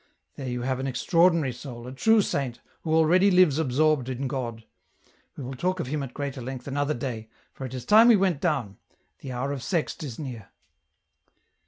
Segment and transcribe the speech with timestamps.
[0.33, 4.65] There you have an extraordinary soul, a true saint, who already lives absorbed in God.
[5.37, 8.15] We will talk of him at greater length another day, for it is time we
[8.15, 8.77] went down;
[9.19, 10.49] the hour of Sext is near.